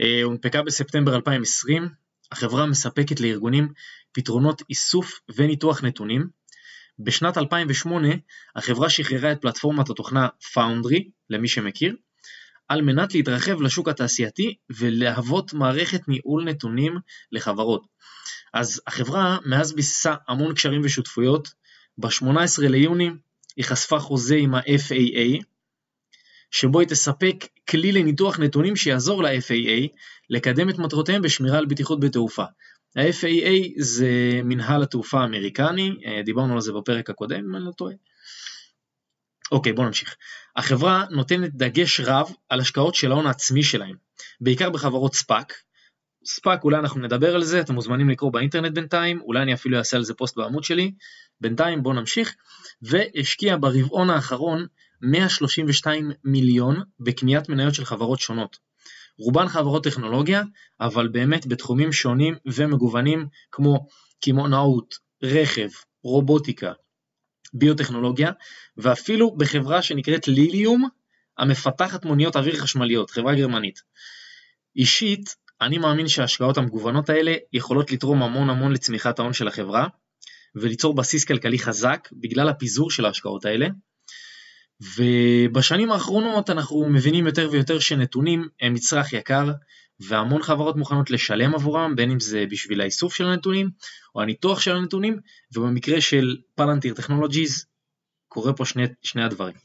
אה, 0.00 0.22
הונפקה 0.22 0.62
בספטמבר 0.62 1.16
2020, 1.16 1.88
החברה 2.32 2.66
מספקת 2.66 3.20
לארגונים 3.20 3.72
פתרונות 4.12 4.62
איסוף 4.70 5.20
וניתוח 5.36 5.84
נתונים. 5.84 6.28
בשנת 6.98 7.38
2008 7.38 8.08
החברה 8.56 8.90
שחררה 8.90 9.32
את 9.32 9.40
פלטפורמת 9.40 9.90
התוכנה 9.90 10.28
Foundry, 10.54 11.02
למי 11.30 11.48
שמכיר, 11.48 11.96
על 12.68 12.82
מנת 12.82 13.14
להתרחב 13.14 13.60
לשוק 13.60 13.88
התעשייתי 13.88 14.54
ולהוות 14.70 15.52
מערכת 15.52 16.08
ניהול 16.08 16.44
נתונים 16.44 16.98
לחברות. 17.32 17.86
אז 18.54 18.80
החברה 18.86 19.38
מאז 19.44 19.74
ביססה 19.74 20.14
המון 20.28 20.54
קשרים 20.54 20.80
ושותפויות, 20.84 21.48
ב-18 21.98 22.62
ליוני 22.68 23.10
היא 23.58 23.64
חשפה 23.64 23.98
חוזה 23.98 24.36
עם 24.36 24.54
ה-FAA, 24.54 25.42
שבו 26.50 26.80
היא 26.80 26.88
תספק 26.88 27.34
כלי 27.68 27.92
לניתוח 27.92 28.38
נתונים 28.38 28.76
שיעזור 28.76 29.22
ל-FAA 29.22 29.88
לקדם 30.30 30.70
את 30.70 30.78
מטרותיהם 30.78 31.22
בשמירה 31.22 31.58
על 31.58 31.66
בטיחות 31.66 32.00
בתעופה. 32.00 32.44
ה-FAA 32.96 33.72
זה 33.76 34.40
מנהל 34.44 34.82
התעופה 34.82 35.20
האמריקני, 35.20 35.90
אה, 36.06 36.22
דיברנו 36.22 36.54
על 36.54 36.60
זה 36.60 36.72
בפרק 36.72 37.10
הקודם 37.10 37.44
אם 37.44 37.56
אני 37.56 37.64
לא 37.64 37.70
טועה. 37.70 37.94
אוקיי, 39.52 39.72
בואו 39.72 39.86
נמשיך. 39.86 40.16
החברה 40.56 41.04
נותנת 41.10 41.54
דגש 41.54 42.00
רב 42.00 42.32
על 42.48 42.60
השקעות 42.60 42.94
של 42.94 43.12
ההון 43.12 43.26
העצמי 43.26 43.62
שלהם, 43.62 43.96
בעיקר 44.40 44.70
בחברות 44.70 45.14
ספאק. 45.14 45.54
ספאק, 46.24 46.64
אולי 46.64 46.78
אנחנו 46.78 47.00
נדבר 47.00 47.34
על 47.34 47.44
זה, 47.44 47.60
אתם 47.60 47.74
מוזמנים 47.74 48.10
לקרוא 48.10 48.32
באינטרנט 48.32 48.74
בינתיים, 48.74 49.20
אולי 49.20 49.42
אני 49.42 49.54
אפילו 49.54 49.78
אעשה 49.78 49.96
על 49.96 50.04
זה 50.04 50.14
פוסט 50.14 50.36
בעמוד 50.36 50.64
שלי. 50.64 50.92
בינתיים 51.40 51.82
בואו 51.82 51.94
נמשיך, 51.94 52.34
והשקיע 52.82 53.56
ברבעון 53.60 54.10
האחרון 54.10 54.66
132 55.02 56.10
מיליון 56.24 56.82
בקניית 57.00 57.48
מניות 57.48 57.74
של 57.74 57.84
חברות 57.84 58.20
שונות. 58.20 58.58
רובן 59.18 59.48
חברות 59.48 59.84
טכנולוגיה, 59.84 60.42
אבל 60.80 61.08
באמת 61.08 61.46
בתחומים 61.46 61.92
שונים 61.92 62.34
ומגוונים 62.46 63.26
כמו 63.52 63.86
קמעונאות, 64.20 64.94
רכב, 65.22 65.68
רובוטיקה, 66.02 66.72
ביוטכנולוגיה, 67.52 68.32
ואפילו 68.76 69.36
בחברה 69.36 69.82
שנקראת 69.82 70.28
ליליום, 70.28 70.88
המפתחת 71.38 72.04
מוניות 72.04 72.36
אוויר 72.36 72.56
חשמליות, 72.56 73.10
חברה 73.10 73.34
גרמנית. 73.34 73.82
אישית, 74.76 75.36
אני 75.60 75.78
מאמין 75.78 76.08
שההשקעות 76.08 76.58
המגוונות 76.58 77.10
האלה 77.10 77.34
יכולות 77.52 77.92
לתרום 77.92 78.22
המון 78.22 78.50
המון 78.50 78.72
לצמיחת 78.72 79.18
ההון 79.18 79.32
של 79.32 79.48
החברה, 79.48 79.86
וליצור 80.54 80.94
בסיס 80.94 81.24
כלכלי 81.24 81.58
חזק 81.58 82.08
בגלל 82.12 82.48
הפיזור 82.48 82.90
של 82.90 83.04
ההשקעות 83.04 83.44
האלה. 83.44 83.68
ובשנים 84.80 85.90
האחרונות 85.90 86.50
אנחנו 86.50 86.88
מבינים 86.88 87.26
יותר 87.26 87.48
ויותר 87.52 87.78
שנתונים 87.78 88.48
הם 88.60 88.74
מצרך 88.74 89.12
יקר, 89.12 89.52
והמון 90.00 90.42
חברות 90.42 90.76
מוכנות 90.76 91.10
לשלם 91.10 91.54
עבורם, 91.54 91.96
בין 91.96 92.10
אם 92.10 92.20
זה 92.20 92.44
בשביל 92.50 92.80
האיסוף 92.80 93.14
של 93.14 93.26
הנתונים, 93.26 93.70
או 94.14 94.22
הניתוח 94.22 94.60
של 94.60 94.76
הנתונים, 94.76 95.18
ובמקרה 95.56 96.00
של 96.00 96.36
פלנטיר 96.54 96.94
טכנולוגיז, 96.94 97.66
קורה 98.28 98.52
פה 98.52 98.64
שני, 98.64 98.84
שני 99.02 99.24
הדברים. 99.24 99.56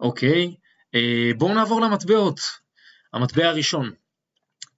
אוקיי, 0.00 0.54
אה, 0.94 1.30
בואו 1.38 1.54
נעבור 1.54 1.80
למטבעות. 1.80 2.40
המטבע 3.12 3.48
הראשון, 3.48 3.90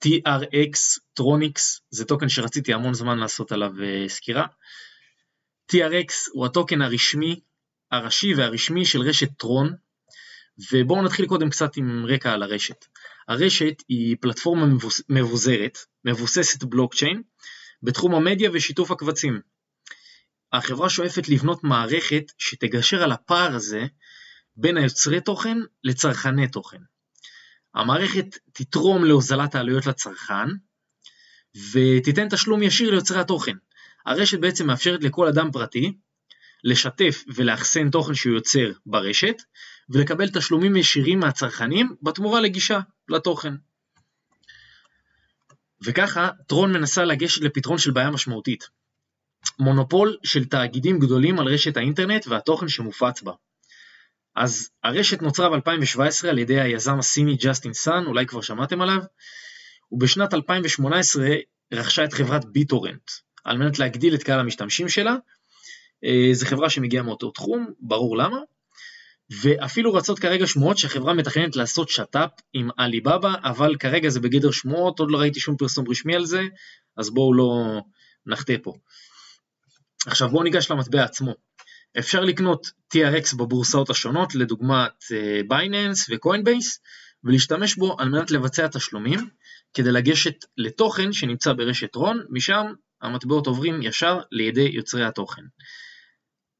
TRX 0.04 1.00
טרוניקס, 1.14 1.80
זה 1.90 2.04
טוקן 2.04 2.28
שרציתי 2.28 2.72
המון 2.72 2.94
זמן 2.94 3.18
לעשות 3.18 3.52
עליו 3.52 3.72
אה, 3.82 4.08
סקירה. 4.08 4.46
TRX 5.72 6.12
הוא 6.32 6.46
הטוקן 6.46 6.82
הרשמי, 6.82 7.40
הראשי 7.90 8.34
והרשמי 8.34 8.84
של 8.84 9.00
רשת 9.00 9.38
טרון, 9.38 9.74
ובואו 10.72 11.02
נתחיל 11.02 11.26
קודם 11.26 11.50
קצת 11.50 11.76
עם 11.76 12.06
רקע 12.06 12.32
על 12.32 12.42
הרשת. 12.42 12.84
הרשת 13.28 13.82
היא 13.88 14.16
פלטפורמה 14.20 14.66
מבוזרת, 15.08 15.78
מבוססת 16.04 16.64
בלוקצ'יין, 16.64 17.22
בתחום 17.82 18.14
המדיה 18.14 18.50
ושיתוף 18.52 18.90
הקבצים. 18.90 19.40
החברה 20.52 20.90
שואפת 20.90 21.28
לבנות 21.28 21.64
מערכת 21.64 22.32
שתגשר 22.38 23.02
על 23.02 23.12
הפער 23.12 23.54
הזה 23.56 23.86
בין 24.56 24.76
היוצרי 24.76 25.20
תוכן 25.20 25.58
לצרכני 25.84 26.48
תוכן. 26.48 26.78
המערכת 27.74 28.38
תתרום 28.52 29.04
להוזלת 29.04 29.54
העלויות 29.54 29.86
לצרכן 29.86 30.48
ותיתן 31.72 32.28
תשלום 32.28 32.62
ישיר 32.62 32.90
ליוצרי 32.90 33.20
התוכן. 33.20 33.56
הרשת 34.06 34.38
בעצם 34.38 34.66
מאפשרת 34.66 35.04
לכל 35.04 35.28
אדם 35.28 35.52
פרטי 35.52 35.92
לשתף 36.64 37.24
ולאחסן 37.34 37.90
תוכן 37.90 38.14
שהוא 38.14 38.34
יוצר 38.34 38.72
ברשת 38.86 39.42
ולקבל 39.88 40.28
תשלומים 40.28 40.76
ישירים 40.76 41.20
מהצרכנים 41.20 41.96
בתמורה 42.02 42.40
לגישה 42.40 42.80
לתוכן. 43.08 43.54
וככה 45.84 46.30
טרון 46.46 46.72
מנסה 46.72 47.04
לגשת 47.04 47.42
לפתרון 47.42 47.78
של 47.78 47.90
בעיה 47.90 48.10
משמעותית. 48.10 48.68
מונופול 49.58 50.16
של 50.24 50.44
תאגידים 50.44 50.98
גדולים 50.98 51.38
על 51.38 51.48
רשת 51.48 51.76
האינטרנט 51.76 52.26
והתוכן 52.26 52.68
שמופץ 52.68 53.22
בה. 53.22 53.32
אז 54.36 54.70
הרשת 54.84 55.22
נוצרה 55.22 55.50
ב-2017 55.50 56.28
על 56.28 56.38
ידי 56.38 56.60
היזם 56.60 56.98
הסיני 56.98 57.36
ג'סטין 57.36 57.72
סאן, 57.72 58.06
אולי 58.06 58.26
כבר 58.26 58.40
שמעתם 58.40 58.82
עליו, 58.82 59.02
ובשנת 59.92 60.34
2018 60.34 61.26
רכשה 61.72 62.04
את 62.04 62.12
חברת 62.12 62.44
ביטורנט, 62.44 63.10
על 63.44 63.58
מנת 63.58 63.78
להגדיל 63.78 64.14
את 64.14 64.22
קהל 64.22 64.40
המשתמשים 64.40 64.88
שלה. 64.88 65.16
אה, 66.04 66.28
זו 66.32 66.46
חברה 66.46 66.70
שמגיעה 66.70 67.02
מאותו 67.02 67.30
תחום, 67.30 67.72
ברור 67.80 68.16
למה, 68.16 68.38
ואפילו 69.42 69.94
רצות 69.94 70.18
כרגע 70.18 70.46
שמועות 70.46 70.78
שהחברה 70.78 71.14
מתכננת 71.14 71.56
לעשות 71.56 71.88
שת"פ 71.88 72.30
עם 72.52 72.68
עליבאבא, 72.76 73.34
אבל 73.44 73.76
כרגע 73.76 74.08
זה 74.08 74.20
בגדר 74.20 74.50
שמועות, 74.50 74.98
עוד 74.98 75.10
לא 75.10 75.18
ראיתי 75.18 75.40
שום 75.40 75.56
פרסום 75.56 75.88
רשמי 75.88 76.14
על 76.16 76.24
זה, 76.24 76.42
אז 76.96 77.10
בואו 77.10 77.34
לא 77.34 77.80
נחטא 78.26 78.56
פה. 78.62 78.74
עכשיו 80.06 80.28
בואו 80.28 80.42
ניגש 80.42 80.70
למטבע 80.70 81.04
עצמו. 81.04 81.34
אפשר 81.98 82.20
לקנות 82.20 82.66
TRX 82.94 83.36
בבורסאות 83.36 83.90
השונות, 83.90 84.34
לדוגמת 84.34 85.04
Binance 85.48 86.06
ו 86.10 86.17
Coinbase, 86.17 86.80
ולהשתמש 87.24 87.76
בו 87.76 87.96
על 87.98 88.08
מנת 88.08 88.30
לבצע 88.30 88.68
תשלומים, 88.68 89.28
כדי 89.74 89.92
לגשת 89.92 90.44
לתוכן 90.56 91.12
שנמצא 91.12 91.52
ברשת 91.52 91.94
רון, 91.94 92.24
משם 92.30 92.66
המטבעות 93.02 93.46
עוברים 93.46 93.82
ישר 93.82 94.20
לידי 94.30 94.68
יוצרי 94.72 95.04
התוכן. 95.04 95.42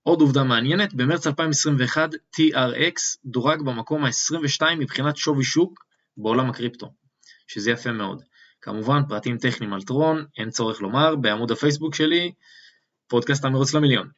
עוד 0.03 0.21
עובדה 0.21 0.45
מעניינת, 0.45 0.95
במרץ 0.95 1.27
2021 1.27 2.11
TRX 2.15 3.19
דורג 3.25 3.63
במקום 3.63 4.05
ה-22 4.05 4.75
מבחינת 4.79 5.17
שווי 5.17 5.45
שוק 5.45 5.85
בעולם 6.17 6.51
הקריפטו, 6.51 6.93
שזה 7.47 7.71
יפה 7.71 7.93
מאוד. 7.93 8.23
כמובן, 8.61 9.03
פרטים 9.09 9.39
טכניים 9.39 9.73
על 9.73 9.83
Tron, 9.83 10.25
אין 10.39 10.51
צורך 10.51 10.81
לומר, 10.81 11.17
בעמוד 11.17 11.51
הפייסבוק 11.51 11.95
שלי, 11.95 12.33
פודקאסט 13.07 13.45
המרוץ 13.45 13.75
למיליון. 13.75 14.09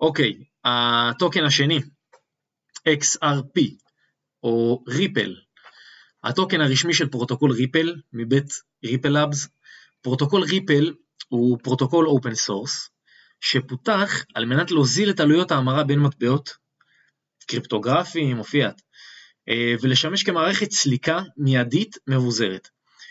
אוקיי, 0.00 0.44
הטוקן 0.64 1.44
השני, 1.44 1.80
XRP, 2.88 3.60
או 4.42 4.84
Ripple, 4.88 5.36
הטוקן 6.24 6.60
הרשמי 6.60 6.94
של 6.94 7.08
פרוטוקול 7.08 7.52
Ripple, 7.52 7.94
מבית 8.12 8.52
Ripple 8.84 9.08
Labs. 9.08 9.48
פרוטוקול 10.02 10.42
Ripple 10.42 10.94
הוא 11.28 11.58
פרוטוקול 11.62 12.06
open 12.06 12.34
source, 12.34 12.90
שפותח 13.40 14.24
על 14.34 14.44
מנת 14.44 14.70
להוזיל 14.70 15.10
את 15.10 15.20
עלויות 15.20 15.50
ההמרה 15.50 15.84
בין 15.84 15.98
מטבעות, 15.98 16.50
קריפטוגרפיים 17.46 18.38
או 18.38 18.44
פיאט, 18.44 18.80
אה, 19.48 19.74
ולשמש 19.82 20.22
כמערכת 20.22 20.70
סליקה 20.70 21.22
מיידית 21.36 21.96
מבוזרת. 22.06 22.68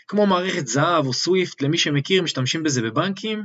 כמו 0.08 0.26
מערכת 0.26 0.66
זהב 0.66 1.06
או 1.06 1.12
SWIFT, 1.12 1.62
למי 1.62 1.78
שמכיר, 1.78 2.22
משתמשים 2.22 2.62
בזה 2.62 2.82
בבנקים, 2.82 3.42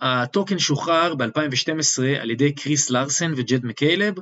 הטוקן 0.00 0.58
שוחרר 0.58 1.14
ב-2012 1.14 2.20
על 2.20 2.30
ידי 2.30 2.52
קריס 2.52 2.90
לארסן 2.90 3.32
וג'ד 3.36 3.64
מקיילב. 3.64 4.14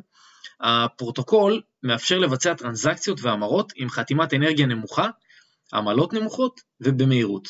הפרוטוקול 0.61 1.63
מאפשר 1.83 2.19
לבצע 2.19 2.55
טרנזקציות 2.55 3.21
והמרות 3.23 3.73
עם 3.77 3.91
חתימת 3.91 4.35
אנרגיה 4.35 4.67
נמוכה, 4.67 5.09
עמלות 5.75 6.13
נמוכות 6.13 6.61
ובמהירות. 6.81 7.49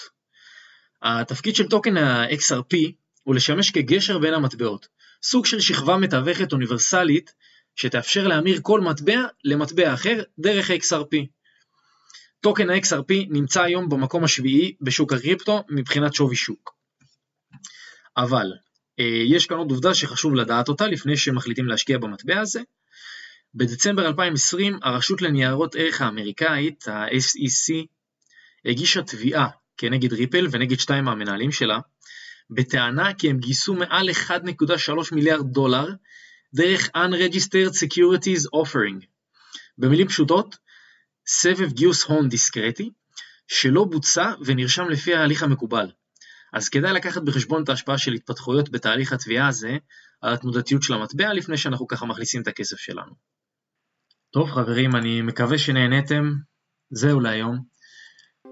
התפקיד 1.03 1.57
של 1.57 1.69
טוקן 1.69 1.97
ה-XRP 1.97 2.77
הוא 3.23 3.35
לשמש 3.35 3.71
כגשר 3.71 4.19
בין 4.19 4.35
המטבעות, 4.35 4.89
סוג 5.23 5.47
של 5.47 5.61
שכבה 5.61 5.97
מתווכת 5.97 6.53
אוניברסלית 6.53 7.33
שתאפשר 7.77 8.27
להמיר 8.27 8.59
כל 8.63 8.81
מטבע 8.81 9.23
למטבע 9.45 9.95
אחר 9.95 10.23
דרך 10.39 10.71
XRP. 10.71 11.27
טוקן 12.41 12.71
ה-XRP 12.71 13.15
נמצא 13.29 13.63
היום 13.63 13.89
במקום 13.89 14.25
השביעי 14.25 14.75
בשוק 14.81 15.13
הקריפטו 15.13 15.65
מבחינת 15.69 16.15
שווי 16.15 16.37
שוק. 16.37 16.76
אבל 18.17 18.53
אה, 19.01 19.23
יש 19.27 19.47
כאן 19.47 19.57
עוד 19.57 19.71
עובדה 19.71 19.95
שחשוב 19.95 20.35
לדעת 20.35 20.69
אותה 20.69 20.87
לפני 20.87 21.17
שמחליטים 21.17 21.67
להשקיע 21.67 21.99
במטבע 21.99 22.41
הזה. 22.41 22.61
בדצמבר 23.55 24.07
2020 24.07 24.79
הרשות 24.83 25.23
לניירות 25.23 25.75
ערך 25.79 26.01
האמריקאית, 26.01 26.89
ה-SEC, 26.89 27.75
הגישה 28.65 29.03
תביעה 29.03 29.49
כנגד 29.77 30.13
ריפל 30.13 30.47
ונגד 30.51 30.79
שתיים 30.79 31.05
מהמנהלים 31.05 31.53
שלה, 31.53 31.79
בטענה 32.51 33.15
כי 33.15 33.31
הם 33.31 33.39
גייסו 33.39 33.75
מעל 33.75 34.11
1.3 34.11 35.15
מיליארד 35.15 35.53
דולר 35.53 35.89
דרך 36.55 36.89
Unregistered 36.97 37.73
Securities 37.73 38.43
Offering. 38.55 39.07
במילים 39.79 40.09
פשוטות, 40.09 40.57
סבב 41.27 41.73
גיוס 41.73 42.05
הון 42.05 42.29
דיסקרטי 42.29 42.91
שלא 43.49 43.85
בוצע 43.85 44.33
ונרשם 44.45 44.89
לפי 44.89 45.15
ההליך 45.15 45.43
המקובל. 45.43 45.91
אז 46.57 46.69
כדאי 46.69 46.93
לקחת 46.93 47.23
בחשבון 47.23 47.63
את 47.63 47.69
ההשפעה 47.69 47.99
של 47.99 48.13
התפתחויות 48.13 48.71
בתהליך 48.71 49.13
התביעה 49.13 49.49
הזה 49.49 49.77
על 50.21 50.35
התנודתיות 50.35 50.83
של 50.83 50.95
המטבע 50.95 51.33
לפני 51.33 51.57
שאנחנו 51.57 51.87
ככה 51.87 52.07
מכניסים 52.07 52.43
את 52.43 52.49
הכסף 52.49 52.77
שלנו. 52.77 53.13
טוב 54.31 54.51
חברים, 54.51 54.97
אני 54.97 55.23
מקווה 55.23 55.59
שנהניתם, 55.59 56.33
זהו 56.91 57.21
להיום. 57.21 57.59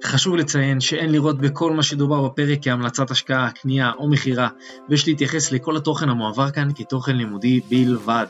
חשוב 0.04 0.36
לציין 0.36 0.80
שאין 0.80 1.12
לראות 1.12 1.38
בכל 1.38 1.72
מה 1.72 1.82
שדובר 1.82 2.28
בפרק 2.28 2.58
כהמלצת 2.62 3.10
השקעה, 3.10 3.50
קנייה 3.50 3.92
או 3.92 4.10
מכירה, 4.10 4.48
ויש 4.88 5.08
להתייחס 5.08 5.52
לכל 5.52 5.76
התוכן 5.76 6.08
המועבר 6.08 6.50
כאן 6.50 6.68
כתוכן 6.74 7.16
לימודי 7.16 7.60
בלבד. 7.68 8.26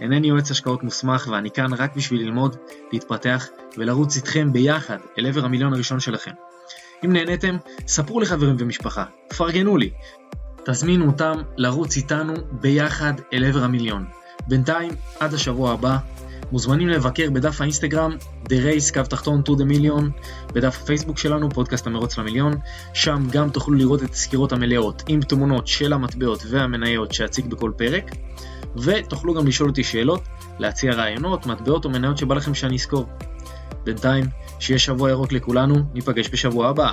אינני 0.00 0.28
יועץ 0.28 0.50
השקעות 0.50 0.82
מוסמך 0.82 1.28
ואני 1.32 1.50
כאן 1.50 1.72
רק 1.72 1.96
בשביל 1.96 2.20
ללמוד, 2.20 2.56
להתפתח 2.92 3.48
ולרוץ 3.76 4.16
איתכם 4.16 4.52
ביחד 4.52 4.98
אל 5.18 5.26
עבר 5.26 5.44
המיליון 5.44 5.74
הראשון 5.74 6.00
שלכם. 6.00 6.32
אם 7.04 7.12
נהניתם, 7.12 7.56
ספרו 7.86 8.20
לחברים 8.20 8.56
ומשפחה, 8.58 9.04
פרגנו 9.36 9.76
לי. 9.76 9.90
תזמינו 10.64 11.06
אותם 11.06 11.42
לרוץ 11.56 11.96
איתנו 11.96 12.34
ביחד 12.52 13.12
אל 13.32 13.44
עבר 13.44 13.64
המיליון. 13.64 14.04
בינתיים, 14.48 14.92
עד 15.20 15.34
השבוע 15.34 15.72
הבא, 15.72 15.98
מוזמנים 16.52 16.88
לבקר 16.88 17.30
בדף 17.30 17.60
האינסטגרם 17.60 18.16
The 18.44 18.48
Race 18.48 18.94
קו 18.94 19.02
תחתון 19.02 19.42
to 19.48 19.50
the 19.50 19.72
million, 19.72 20.04
בדף 20.52 20.78
הפייסבוק 20.82 21.18
שלנו, 21.18 21.50
פודקאסט 21.50 21.86
המרוץ 21.86 22.18
למיליון, 22.18 22.52
שם 22.94 23.26
גם 23.32 23.50
תוכלו 23.50 23.74
לראות 23.74 24.02
את 24.02 24.10
הסקירות 24.10 24.52
המלאות 24.52 25.02
עם 25.08 25.20
תמונות 25.20 25.66
של 25.66 25.92
המטבעות 25.92 26.42
והמניות 26.50 27.12
שאציג 27.12 27.46
בכל 27.46 27.72
פרק, 27.76 28.10
ותוכלו 28.76 29.34
גם 29.34 29.46
לשאול 29.46 29.68
אותי 29.68 29.84
שאלות, 29.84 30.22
להציע 30.58 30.92
רעיונות, 30.92 31.46
מטבעות 31.46 31.84
או 31.84 31.90
מניות 31.90 32.18
שבא 32.18 32.34
לכם 32.34 32.54
שאני 32.54 32.76
אזכור. 32.76 33.06
בינתיים, 33.88 34.24
שיהיה 34.60 34.78
שבוע 34.78 35.10
ירוק 35.10 35.32
לכולנו, 35.32 35.74
ניפגש 35.94 36.28
בשבוע 36.32 36.68
הבא. 36.68 36.92